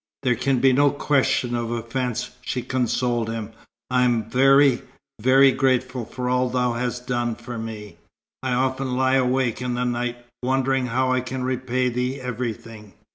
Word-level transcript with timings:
"There 0.23 0.33
can 0.35 0.57
be 0.57 0.73
no 0.73 0.89
question 0.89 1.53
of 1.53 1.69
offence," 1.69 2.31
she 2.41 2.63
consoled 2.63 3.29
him. 3.29 3.51
"I 3.91 4.01
am 4.03 4.27
very, 4.27 4.81
very 5.21 5.51
grateful 5.51 6.05
for 6.05 6.27
all 6.27 6.49
thou 6.49 6.73
hast 6.73 7.05
done 7.05 7.35
for 7.35 7.59
me. 7.59 7.97
I 8.41 8.53
often 8.53 8.97
lie 8.97 9.17
awake 9.17 9.61
in 9.61 9.75
the 9.75 9.85
night, 9.85 10.17
wondering 10.41 10.87
how 10.87 11.11
I 11.11 11.21
can 11.21 11.43
repay 11.43 11.89
thee 11.89 12.19
everything." 12.19 12.93